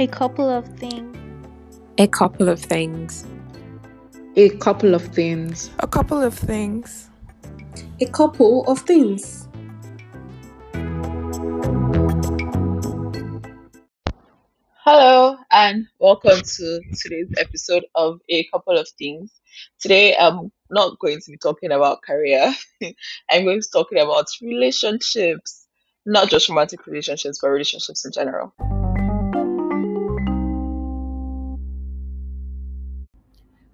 A 0.00 0.06
couple 0.06 0.48
of 0.48 0.66
things. 0.78 1.14
A 1.98 2.06
couple 2.06 2.48
of 2.48 2.58
things. 2.58 3.26
A 4.34 4.48
couple 4.48 4.94
of 4.94 5.02
things. 5.02 5.68
A 5.80 5.86
couple 5.86 6.22
of 6.22 6.32
things. 6.32 7.10
A 8.00 8.06
couple 8.06 8.64
of 8.66 8.78
things. 8.78 9.46
Hello 14.86 15.36
and 15.50 15.86
welcome 15.98 16.40
to 16.40 16.80
today's 16.98 17.28
episode 17.36 17.84
of 17.94 18.20
A 18.30 18.44
Couple 18.44 18.78
of 18.78 18.88
Things. 18.98 19.30
Today 19.80 20.16
I'm 20.16 20.50
not 20.70 20.98
going 20.98 21.20
to 21.20 21.30
be 21.30 21.36
talking 21.36 21.72
about 21.72 22.00
career. 22.00 22.54
I'm 23.30 23.44
going 23.44 23.60
to 23.60 23.68
be 23.68 23.70
talking 23.70 23.98
about 23.98 24.28
relationships, 24.40 25.66
not 26.06 26.30
just 26.30 26.48
romantic 26.48 26.86
relationships, 26.86 27.40
but 27.42 27.48
relationships 27.48 28.06
in 28.06 28.12
general. 28.12 28.54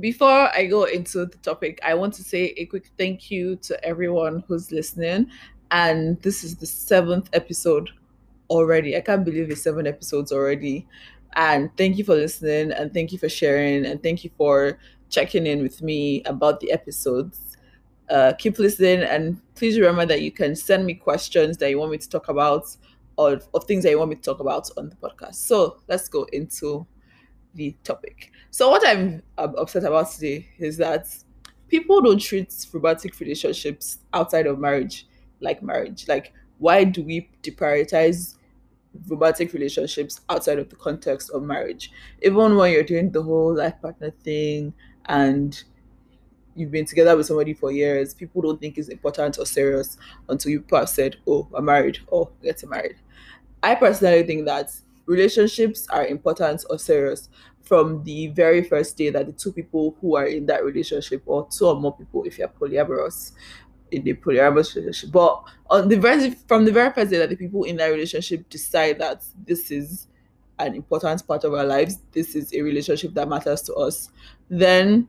Before 0.00 0.48
I 0.54 0.66
go 0.66 0.84
into 0.84 1.26
the 1.26 1.38
topic, 1.38 1.80
I 1.84 1.94
want 1.94 2.14
to 2.14 2.22
say 2.22 2.54
a 2.56 2.66
quick 2.66 2.90
thank 2.96 3.32
you 3.32 3.56
to 3.56 3.84
everyone 3.84 4.44
who's 4.46 4.70
listening. 4.70 5.28
And 5.72 6.20
this 6.22 6.44
is 6.44 6.54
the 6.54 6.66
seventh 6.66 7.28
episode 7.32 7.90
already. 8.48 8.96
I 8.96 9.00
can't 9.00 9.24
believe 9.24 9.50
it's 9.50 9.62
seven 9.62 9.88
episodes 9.88 10.30
already. 10.30 10.86
And 11.34 11.76
thank 11.76 11.98
you 11.98 12.04
for 12.04 12.14
listening 12.14 12.70
and 12.72 12.94
thank 12.94 13.12
you 13.12 13.18
for 13.18 13.28
sharing 13.28 13.86
and 13.86 14.00
thank 14.00 14.22
you 14.22 14.30
for 14.36 14.78
checking 15.10 15.46
in 15.46 15.62
with 15.62 15.82
me 15.82 16.22
about 16.24 16.60
the 16.60 16.70
episodes. 16.70 17.56
Uh, 18.08 18.32
keep 18.38 18.58
listening 18.58 19.02
and 19.02 19.40
please 19.56 19.78
remember 19.78 20.06
that 20.06 20.22
you 20.22 20.30
can 20.30 20.54
send 20.54 20.86
me 20.86 20.94
questions 20.94 21.56
that 21.58 21.70
you 21.70 21.78
want 21.78 21.90
me 21.90 21.98
to 21.98 22.08
talk 22.08 22.28
about 22.28 22.64
or 23.16 23.40
of 23.52 23.64
things 23.64 23.82
that 23.82 23.90
you 23.90 23.98
want 23.98 24.10
me 24.10 24.16
to 24.16 24.22
talk 24.22 24.38
about 24.38 24.70
on 24.78 24.88
the 24.88 24.96
podcast. 24.96 25.34
So 25.34 25.78
let's 25.88 26.08
go 26.08 26.22
into 26.32 26.86
the 27.58 27.76
topic. 27.84 28.32
So 28.50 28.70
what 28.70 28.86
I'm 28.88 29.22
upset 29.36 29.84
about 29.84 30.10
today 30.10 30.48
is 30.58 30.78
that 30.78 31.06
people 31.68 32.00
don't 32.00 32.20
treat 32.20 32.54
romantic 32.72 33.18
relationships 33.20 33.98
outside 34.14 34.46
of 34.46 34.58
marriage 34.58 35.06
like 35.40 35.62
marriage. 35.62 36.08
Like 36.08 36.32
why 36.58 36.84
do 36.84 37.02
we 37.02 37.28
deprioritize 37.42 38.36
romantic 39.08 39.52
relationships 39.52 40.20
outside 40.30 40.58
of 40.58 40.70
the 40.70 40.76
context 40.76 41.30
of 41.30 41.42
marriage? 41.42 41.90
Even 42.22 42.56
when 42.56 42.72
you're 42.72 42.82
doing 42.82 43.10
the 43.10 43.22
whole 43.22 43.54
life 43.54 43.74
partner 43.82 44.12
thing 44.24 44.72
and 45.06 45.62
you've 46.54 46.70
been 46.70 46.86
together 46.86 47.16
with 47.16 47.26
somebody 47.26 47.54
for 47.54 47.70
years, 47.70 48.14
people 48.14 48.42
don't 48.42 48.60
think 48.60 48.78
it's 48.78 48.88
important 48.88 49.38
or 49.38 49.46
serious 49.46 49.96
until 50.28 50.50
you 50.50 50.64
have 50.72 50.88
said, 50.88 51.16
"Oh, 51.26 51.48
I'm 51.54 51.66
married," 51.66 51.98
or 52.08 52.30
"Getting 52.42 52.70
married." 52.70 52.96
I 53.62 53.74
personally 53.74 54.22
think 54.24 54.46
that 54.46 54.72
relationships 55.08 55.88
are 55.88 56.06
important 56.06 56.64
or 56.70 56.78
serious 56.78 57.28
from 57.62 58.02
the 58.04 58.28
very 58.28 58.62
first 58.62 58.96
day 58.96 59.10
that 59.10 59.26
the 59.26 59.32
two 59.32 59.52
people 59.52 59.96
who 60.00 60.16
are 60.16 60.26
in 60.26 60.46
that 60.46 60.64
relationship, 60.64 61.22
or 61.26 61.48
two 61.50 61.66
or 61.66 61.80
more 61.80 61.96
people, 61.96 62.22
if 62.24 62.38
you're 62.38 62.48
polyamorous, 62.48 63.32
in 63.90 64.04
the 64.04 64.14
polyamorous 64.14 64.76
relationship, 64.76 65.10
but 65.12 65.42
on 65.70 65.88
the 65.88 65.96
very 65.96 66.30
from 66.46 66.64
the 66.64 66.72
very 66.72 66.92
first 66.92 67.10
day 67.10 67.18
that 67.18 67.30
the 67.30 67.36
people 67.36 67.64
in 67.64 67.76
that 67.76 67.88
relationship 67.88 68.48
decide 68.50 68.98
that 68.98 69.24
this 69.46 69.70
is 69.70 70.08
an 70.58 70.74
important 70.74 71.26
part 71.26 71.44
of 71.44 71.54
our 71.54 71.64
lives, 71.64 71.98
this 72.12 72.34
is 72.34 72.52
a 72.54 72.60
relationship 72.60 73.14
that 73.14 73.28
matters 73.28 73.62
to 73.62 73.74
us, 73.74 74.10
then 74.50 75.08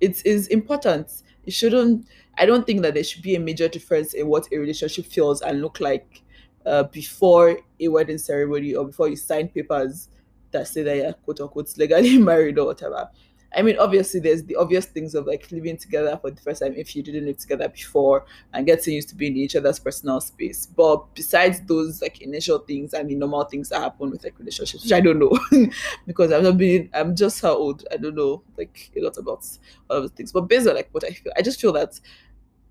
it 0.00 0.24
is 0.24 0.46
important. 0.48 1.22
It 1.46 1.52
shouldn't. 1.52 2.06
I 2.36 2.46
don't 2.46 2.66
think 2.66 2.82
that 2.82 2.94
there 2.94 3.04
should 3.04 3.22
be 3.22 3.34
a 3.34 3.40
major 3.40 3.68
difference 3.68 4.12
in 4.12 4.28
what 4.28 4.46
a 4.52 4.58
relationship 4.58 5.06
feels 5.06 5.40
and 5.40 5.60
look 5.62 5.80
like 5.80 6.22
uh, 6.66 6.84
before 6.84 7.58
a 7.80 7.88
wedding 7.88 8.18
ceremony 8.18 8.74
or 8.74 8.86
before 8.86 9.08
you 9.08 9.16
sign 9.16 9.48
papers 9.48 10.08
that 10.50 10.66
say 10.66 10.82
that 10.82 10.96
you're 10.96 11.12
quote 11.12 11.40
unquote 11.40 11.76
legally 11.76 12.18
married 12.18 12.58
or 12.58 12.66
whatever. 12.66 13.08
I 13.56 13.62
mean, 13.62 13.78
obviously, 13.78 14.20
there's 14.20 14.44
the 14.44 14.56
obvious 14.56 14.84
things 14.84 15.14
of 15.14 15.26
like 15.26 15.50
living 15.50 15.78
together 15.78 16.18
for 16.20 16.30
the 16.30 16.40
first 16.40 16.60
time 16.60 16.74
if 16.76 16.94
you 16.94 17.02
didn't 17.02 17.24
live 17.24 17.38
together 17.38 17.66
before 17.68 18.26
and 18.52 18.66
getting 18.66 18.92
used 18.92 19.08
to 19.08 19.14
being 19.14 19.32
in 19.32 19.38
each 19.38 19.56
other's 19.56 19.78
personal 19.78 20.20
space. 20.20 20.66
But 20.66 21.14
besides 21.14 21.60
those 21.62 22.02
like 22.02 22.20
initial 22.20 22.58
things 22.58 22.92
and 22.92 23.08
the 23.08 23.14
normal 23.14 23.44
things 23.44 23.70
that 23.70 23.80
happen 23.80 24.10
with 24.10 24.22
like 24.22 24.38
relationships, 24.38 24.84
which 24.84 24.92
I 24.92 25.00
don't 25.00 25.18
know 25.18 25.38
because 26.06 26.30
I've 26.30 26.42
not 26.42 26.58
been, 26.58 26.90
I'm 26.92 27.16
just 27.16 27.40
how 27.40 27.54
old, 27.54 27.86
I 27.90 27.96
don't 27.96 28.14
know 28.14 28.42
like 28.58 28.90
a 28.94 29.00
lot 29.00 29.16
about 29.16 29.48
all 29.88 29.96
of 29.96 30.02
the 30.02 30.08
things. 30.10 30.30
But 30.30 30.42
based 30.42 30.68
on 30.68 30.74
like 30.74 30.90
what 30.92 31.04
I 31.04 31.10
feel, 31.10 31.32
I 31.34 31.40
just 31.40 31.58
feel 31.58 31.72
that 31.72 31.98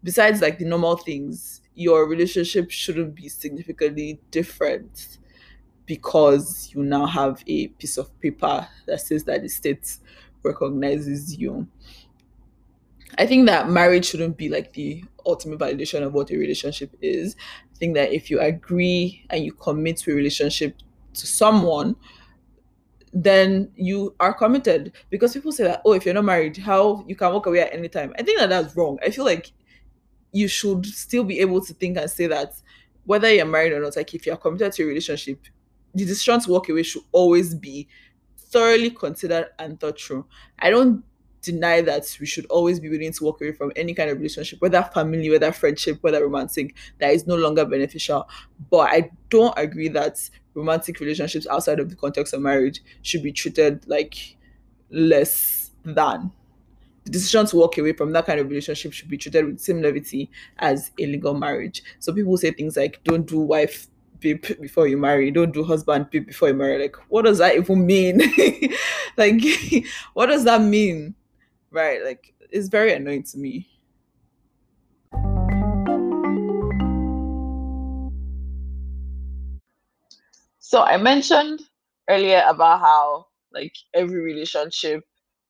besides 0.03 0.41
like 0.41 0.59
the 0.59 0.65
normal 0.65 0.97
things, 0.97 1.61
your 1.77 2.07
relationship 2.07 2.71
shouldn't 2.71 3.13
be 3.13 3.29
significantly 3.29 4.19
different 4.31 5.19
because 5.85 6.71
you 6.73 6.83
now 6.83 7.05
have 7.05 7.43
a 7.45 7.67
piece 7.67 7.97
of 7.97 8.19
paper 8.19 8.67
that 8.87 8.99
says 8.99 9.23
that 9.25 9.43
the 9.43 9.47
state 9.47 9.97
recognizes 10.43 11.37
you. 11.37 11.67
I 13.19 13.27
think 13.27 13.45
that 13.45 13.69
marriage 13.69 14.05
shouldn't 14.05 14.37
be 14.37 14.49
like 14.49 14.73
the 14.73 15.03
ultimate 15.25 15.59
validation 15.59 16.01
of 16.01 16.13
what 16.13 16.31
a 16.31 16.37
relationship 16.37 16.95
is. 16.99 17.35
I 17.73 17.77
think 17.77 17.93
that 17.93 18.11
if 18.11 18.31
you 18.31 18.39
agree 18.39 19.23
and 19.29 19.45
you 19.45 19.53
commit 19.53 19.97
to 19.97 20.11
a 20.11 20.15
relationship 20.15 20.75
to 21.13 21.27
someone, 21.27 21.95
then 23.13 23.71
you 23.75 24.15
are 24.19 24.33
committed. 24.33 24.93
Because 25.11 25.33
people 25.33 25.51
say 25.51 25.65
that, 25.65 25.83
oh, 25.85 25.93
if 25.93 26.05
you're 26.05 26.15
not 26.15 26.25
married, 26.25 26.57
how 26.57 27.05
you 27.07 27.15
can 27.15 27.31
walk 27.31 27.45
away 27.45 27.59
at 27.59 27.73
any 27.73 27.87
time. 27.87 28.13
I 28.17 28.23
think 28.23 28.39
that 28.39 28.49
that's 28.49 28.75
wrong. 28.75 28.97
I 29.03 29.11
feel 29.11 29.25
like 29.25 29.51
you 30.37 30.47
should 30.47 30.85
still 30.85 31.23
be 31.23 31.39
able 31.39 31.61
to 31.61 31.73
think 31.73 31.97
and 31.97 32.09
say 32.09 32.27
that 32.27 32.53
whether 33.05 33.33
you're 33.33 33.45
married 33.45 33.73
or 33.73 33.81
not, 33.81 33.95
like 33.95 34.13
if 34.13 34.25
you're 34.25 34.37
committed 34.37 34.71
to 34.73 34.83
a 34.83 34.85
relationship, 34.85 35.39
the 35.95 36.05
decision 36.05 36.39
to 36.41 36.51
walk 36.51 36.69
away 36.69 36.83
should 36.83 37.03
always 37.11 37.55
be 37.55 37.87
thoroughly 38.37 38.91
considered 38.91 39.47
and 39.57 39.79
thought 39.79 39.99
through. 39.99 40.25
I 40.59 40.69
don't 40.69 41.03
deny 41.41 41.81
that 41.81 42.17
we 42.19 42.25
should 42.25 42.45
always 42.47 42.79
be 42.79 42.89
willing 42.89 43.13
to 43.13 43.23
walk 43.23 43.41
away 43.41 43.53
from 43.53 43.71
any 43.75 43.93
kind 43.93 44.09
of 44.09 44.17
relationship, 44.17 44.61
whether 44.61 44.83
family, 44.93 45.29
whether 45.29 45.51
friendship, 45.51 45.97
whether 46.01 46.21
romantic, 46.21 46.75
that 46.99 47.13
is 47.13 47.25
no 47.25 47.35
longer 47.35 47.65
beneficial. 47.65 48.27
But 48.69 48.89
I 48.91 49.09
don't 49.29 49.53
agree 49.57 49.87
that 49.89 50.29
romantic 50.53 50.99
relationships 50.99 51.47
outside 51.49 51.79
of 51.79 51.89
the 51.89 51.95
context 51.95 52.33
of 52.33 52.41
marriage 52.41 52.81
should 53.01 53.23
be 53.23 53.31
treated 53.31 53.87
like 53.87 54.37
less 54.91 55.71
than. 55.83 56.31
The 57.07 57.13
decision 57.13 57.45
to 57.45 57.55
walk 57.55 57.77
away 57.77 57.93
from 57.93 58.11
that 58.11 58.25
kind 58.25 58.37
of 58.37 58.49
relationship 58.49 58.91
should 58.91 59.07
be 59.07 59.15
treated 59.15 59.45
with 59.45 59.59
the 59.59 59.63
same 59.63 59.81
levity 59.81 60.29
as 60.59 60.91
a 60.99 61.05
legal 61.05 61.33
marriage. 61.33 61.81
So 61.99 62.11
people 62.11 62.35
say 62.35 62.51
things 62.51 62.75
like, 62.75 63.01
don't 63.05 63.25
do 63.25 63.39
wife 63.39 63.87
before 64.19 64.87
you 64.87 64.97
marry. 64.97 65.31
Don't 65.31 65.53
do 65.53 65.63
husband 65.63 66.09
before 66.09 66.49
you 66.49 66.53
marry. 66.53 66.81
Like 66.81 66.97
what 67.07 67.23
does 67.23 67.37
that 67.37 67.55
even 67.55 67.85
mean? 67.85 68.21
Like 69.17 69.41
what 70.15 70.25
does 70.25 70.43
that 70.43 70.61
mean? 70.61 71.15
Right 71.71 72.03
like 72.03 72.33
it's 72.51 72.67
very 72.67 72.93
annoying 72.93 73.23
to 73.23 73.37
me. 73.37 73.69
So 80.59 80.81
i 80.81 80.97
mentioned 80.97 81.61
earlier 82.09 82.43
about 82.49 82.81
how 82.81 83.27
like 83.53 83.73
every 83.93 84.19
relationship 84.21 85.05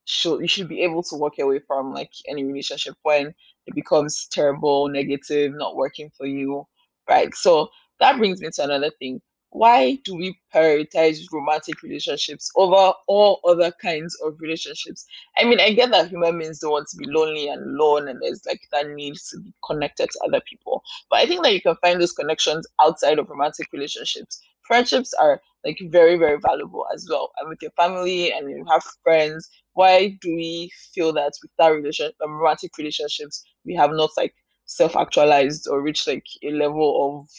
should 0.08 0.40
you 0.42 0.48
should 0.48 0.70
be 0.70 0.82
able 0.82 1.04
to 1.04 1.16
walk 1.16 1.34
away 1.40 1.60
from 1.68 1.94
like 1.94 2.12
any 2.28 2.44
relationship 2.44 2.96
when 3.04 3.34
it 3.66 3.76
becomes 3.76 4.28
terrible 4.32 4.88
negative 4.88 5.54
not 5.54 5.76
working 5.76 6.10
for 6.18 6.26
you 6.26 6.66
right 7.10 7.34
so 7.36 7.70
that 8.00 8.18
brings 8.18 8.42
me 8.42 8.50
to 8.54 8.64
another 8.64 8.92
thing. 9.00 9.22
Why 9.50 9.98
do 10.04 10.16
we 10.16 10.38
prioritize 10.54 11.20
romantic 11.32 11.82
relationships 11.82 12.52
over 12.56 12.94
all 13.08 13.40
other 13.48 13.72
kinds 13.82 14.16
of 14.24 14.36
relationships? 14.40 15.06
I 15.38 15.46
mean, 15.46 15.60
I 15.60 15.72
get 15.72 15.90
that 15.92 16.10
human 16.10 16.38
beings 16.38 16.60
don't 16.60 16.72
want 16.72 16.88
to 16.90 16.98
be 16.98 17.06
lonely 17.08 17.48
and 17.48 17.64
alone, 17.64 18.10
and 18.10 18.22
there's 18.22 18.46
like 18.46 18.62
that 18.72 18.90
need 18.90 19.16
to 19.32 19.40
be 19.40 19.54
connected 19.66 20.10
to 20.12 20.20
other 20.28 20.42
people. 20.42 20.84
But 21.10 21.20
I 21.20 21.26
think 21.26 21.44
that 21.44 21.54
you 21.54 21.62
can 21.62 21.76
find 21.78 22.00
those 22.00 22.12
connections 22.12 22.68
outside 22.84 23.20
of 23.20 23.30
romantic 23.30 23.70
relationships. 23.72 24.42
Friendships 24.64 25.14
are 25.14 25.42
like 25.68 25.80
very, 25.92 26.18
very 26.18 26.40
valuable 26.40 26.86
as 26.96 27.08
well. 27.10 27.32
And 27.40 27.50
with 27.50 27.62
your 27.62 27.72
family 27.74 28.34
and 28.34 28.50
you 28.50 28.66
have 28.72 28.84
friends, 29.04 29.50
why 29.74 30.18
do 30.22 30.36
we 30.36 30.72
feel 30.96 31.14
that 31.14 31.34
with 31.44 31.52
that 31.60 31.70
relation, 31.70 32.12
um, 32.24 32.34
romantic 32.34 32.78
relationships, 32.80 33.44
we 33.66 33.76
have 33.76 33.92
not 33.92 34.12
like 34.18 34.34
self-actualized 34.66 35.68
or 35.70 35.82
reached 35.84 36.08
like 36.08 36.26
a 36.44 36.52
level 36.52 37.22
of 37.24 37.30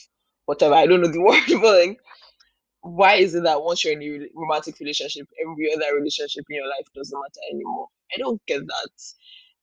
whatever. 0.46 0.74
I 0.74 0.86
don't 0.86 1.02
know 1.02 1.08
the 1.12 1.22
word, 1.22 1.42
but 1.62 1.88
like, 1.88 1.98
why 2.82 3.16
is 3.16 3.34
it 3.34 3.44
that 3.44 3.62
once 3.62 3.84
you're 3.84 3.94
in 4.00 4.02
a 4.02 4.28
romantic 4.34 4.80
relationship, 4.80 5.28
every 5.42 5.72
other 5.74 5.96
relationship 5.96 6.44
in 6.50 6.56
your 6.56 6.68
life 6.68 6.86
doesn't 6.94 7.18
matter 7.18 7.40
anymore? 7.52 7.88
I 8.14 8.18
don't 8.18 8.42
get 8.46 8.60
that. 8.66 8.90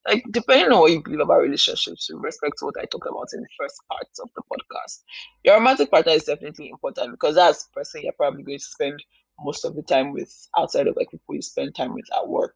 Like, 0.08 0.24
depending 0.32 0.72
on 0.72 0.80
what 0.82 0.92
you 0.92 1.02
believe 1.04 1.20
about 1.20 1.42
relationships, 1.42 2.10
with 2.12 2.22
respect 2.24 2.58
to 2.60 2.66
what 2.66 2.76
I 2.80 2.86
talked 2.86 3.08
about 3.08 3.30
in 3.34 3.42
the 3.42 3.48
first 3.60 3.82
part 3.90 4.08
of 4.22 4.30
the 4.36 4.44
podcast, 4.52 5.04
your 5.44 5.56
romantic 5.56 5.90
partner 5.92 6.12
is 6.14 6.26
definitely 6.26 6.70
important 6.70 7.12
because 7.12 7.36
that's 7.36 7.66
the 7.66 7.72
person 7.74 8.02
you're 8.04 8.14
probably 8.14 8.44
going 8.44 8.60
to 8.60 8.64
spend 8.64 9.04
most 9.40 9.66
of 9.66 9.76
the 9.76 9.82
time 9.84 10.14
with 10.14 10.32
outside 10.58 10.88
of 10.88 10.96
like 10.96 11.10
people 11.12 11.36
you 11.36 11.42
spend 11.42 11.76
time 11.76 11.94
with 11.94 12.06
at 12.16 12.28
work. 12.28 12.56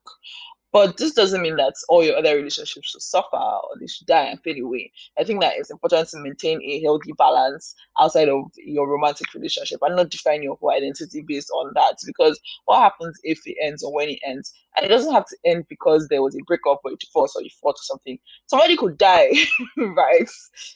But 0.71 0.97
this 0.97 1.13
doesn't 1.13 1.41
mean 1.41 1.55
that 1.55 1.73
all 1.87 2.03
your 2.03 2.17
other 2.17 2.35
relationships 2.35 2.89
should 2.89 3.01
suffer 3.01 3.35
or 3.35 3.69
they 3.79 3.87
should 3.87 4.05
die 4.05 4.25
and 4.25 4.39
fade 4.41 4.61
away. 4.61 4.91
I 5.17 5.23
think 5.23 5.41
that 5.41 5.53
it's 5.57 5.71
important 5.71 6.09
to 6.09 6.19
maintain 6.19 6.61
a 6.61 6.81
healthy 6.81 7.11
balance 7.13 7.73
outside 7.99 8.29
of 8.29 8.43
your 8.57 8.87
romantic 8.87 9.33
relationship 9.33 9.79
and 9.81 9.95
not 9.95 10.09
define 10.11 10.43
your 10.43 10.57
whole 10.57 10.71
identity 10.71 11.23
based 11.27 11.49
on 11.49 11.71
that. 11.73 11.97
Because 12.05 12.39
what 12.65 12.81
happens 12.81 13.19
if 13.23 13.39
it 13.45 13.57
ends 13.61 13.83
or 13.83 13.93
when 13.93 14.09
it 14.09 14.19
ends? 14.25 14.53
And 14.77 14.85
it 14.85 14.89
doesn't 14.89 15.13
have 15.13 15.25
to 15.27 15.37
end 15.43 15.65
because 15.69 16.07
there 16.07 16.21
was 16.21 16.35
a 16.35 16.43
breakup 16.45 16.81
or 16.83 16.91
a 16.91 16.97
divorce 16.97 17.33
or 17.35 17.41
you 17.41 17.49
fought 17.61 17.71
or 17.75 17.83
something. 17.83 18.19
Somebody 18.45 18.77
could 18.77 18.97
die, 18.99 19.31
right? 19.77 20.29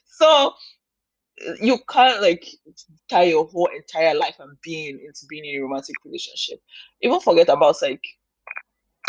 So 0.06 0.54
you 1.62 1.78
can't 1.90 2.22
like 2.22 2.48
tie 3.10 3.24
your 3.24 3.45
whole 3.45 3.69
entire 3.75 4.16
life 4.16 4.36
and 4.40 4.57
being 4.63 5.00
into 5.06 5.25
being 5.30 5.45
in 5.45 5.60
a 5.60 5.63
romantic 5.63 5.95
relationship. 6.06 6.60
Even 7.01 7.19
forget 7.19 7.50
about 7.50 7.75
like 7.81 8.04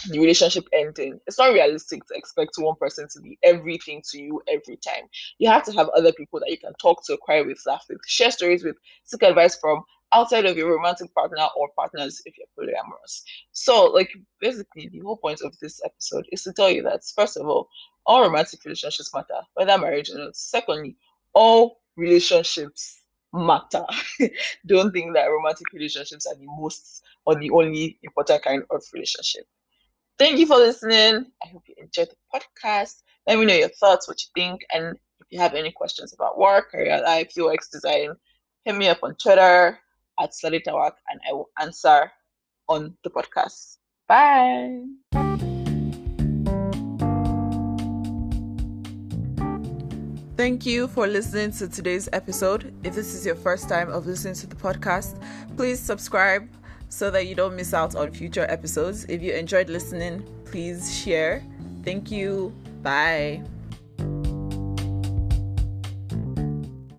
the 0.09 0.19
relationship 0.19 0.65
ending. 0.73 1.21
It's 1.27 1.39
not 1.39 1.53
realistic 1.53 2.07
to 2.07 2.15
expect 2.15 2.53
one 2.57 2.77
person 2.77 3.07
to 3.13 3.21
be 3.21 3.39
everything 3.43 4.03
to 4.11 4.21
you 4.21 4.43
every 4.49 4.77
time. 4.77 5.05
You 5.39 5.49
have 5.51 5.65
to 5.65 5.73
have 5.73 5.89
other 5.91 6.13
people 6.13 6.41
that 6.41 6.51
you 6.51 6.59
can 6.59 6.75
talk 6.75 7.05
to, 7.07 7.17
cry 7.19 7.43
with, 7.43 7.59
laugh 7.67 7.85
with, 7.89 7.99
share 8.07 8.31
stories 8.31 8.65
with, 8.65 8.77
seek 9.05 9.23
advice 9.23 9.57
from 9.57 9.83
outside 10.13 10.47
of 10.47 10.57
your 10.57 10.75
romantic 10.75 11.13
partner 11.15 11.47
or 11.57 11.69
partners 11.77 12.23
if 12.25 12.35
you're 12.39 12.47
polyamorous. 12.59 13.23
So, 13.53 13.87
like, 13.87 14.11
basically, 14.41 14.89
the 14.89 15.01
whole 15.01 15.17
point 15.17 15.41
of 15.43 15.59
this 15.61 15.81
episode 15.85 16.27
is 16.31 16.43
to 16.45 16.53
tell 16.53 16.71
you 16.71 16.83
that, 16.85 17.03
first 17.15 17.37
of 17.37 17.47
all, 17.47 17.69
all 18.07 18.23
romantic 18.23 18.65
relationships 18.65 19.13
matter, 19.15 19.41
whether 19.55 19.79
marriage 19.79 20.11
or 20.11 20.19
not. 20.19 20.37
Secondly, 20.37 20.97
all 21.33 21.81
relationships 21.97 23.01
matter. 23.33 23.85
Don't 24.67 24.93
think 24.93 25.15
that 25.15 25.27
romantic 25.27 25.67
relationships 25.73 26.27
are 26.27 26.37
the 26.37 26.47
most 26.47 27.03
or 27.27 27.35
the 27.35 27.51
only 27.51 27.99
important 28.03 28.43
kind 28.43 28.63
of 28.71 28.83
relationship. 28.93 29.47
Thank 30.17 30.39
you 30.39 30.47
for 30.47 30.57
listening. 30.57 31.27
I 31.43 31.49
hope 31.49 31.65
you 31.67 31.75
enjoyed 31.77 32.09
the 32.09 32.41
podcast. 32.41 33.03
Let 33.27 33.39
me 33.39 33.47
know 33.47 33.55
your 33.55 33.69
thoughts, 33.69 34.07
what 34.07 34.23
you 34.23 34.29
think, 34.35 34.61
and 34.73 34.97
if 35.21 35.27
you 35.31 35.41
have 35.41 35.55
any 35.55 35.73
questions 35.73 36.13
about 36.13 36.39
work, 36.39 36.71
career 36.71 37.03
life, 37.03 37.33
UX 37.37 37.69
design, 37.69 38.15
hit 38.65 38.77
me 38.77 38.89
up 38.89 38.99
on 39.03 39.17
Twitter 39.17 39.77
at 40.21 40.31
LadeTawak 40.45 40.93
and 41.09 41.21
I 41.29 41.33
will 41.33 41.51
answer 41.61 42.13
on 42.69 42.97
the 43.03 43.11
podcast. 43.11 43.79
Bye. 44.07 44.83
Thank 50.37 50.65
you 50.65 50.87
for 50.89 51.09
listening 51.09 51.51
to 51.53 51.69
today's 51.69 52.09
episode. 52.13 52.73
If 52.85 52.95
this 52.95 53.15
is 53.15 53.27
your 53.27 53.35
first 53.35 53.69
time 53.69 53.91
of 53.91 54.07
listening 54.07 54.35
to 54.35 54.47
the 54.47 54.57
podcast, 54.57 55.21
please 55.57 55.81
subscribe 55.81 56.49
so 56.95 57.11
that 57.11 57.27
you 57.27 57.35
don't 57.35 57.57
miss 57.57 57.75
out 57.75 57.97
on 57.97 58.13
future 58.13 58.47
episodes. 58.49 59.05
If 59.09 59.21
you 59.21 59.33
enjoyed 59.33 59.69
listening, 59.69 60.25
please 60.45 60.97
share. 60.97 61.43
Thank 61.83 62.13
you. 62.13 62.55
Bye. 62.83 63.43